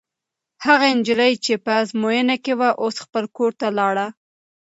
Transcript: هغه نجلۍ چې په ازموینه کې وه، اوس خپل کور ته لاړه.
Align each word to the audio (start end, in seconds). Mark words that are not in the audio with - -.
هغه 0.65 0.87
نجلۍ 0.97 1.33
چې 1.45 1.53
په 1.63 1.71
ازموینه 1.81 2.35
کې 2.43 2.53
وه، 2.59 2.69
اوس 2.83 2.95
خپل 3.05 3.23
کور 3.37 3.51
ته 3.59 3.67
لاړه. 3.79 4.07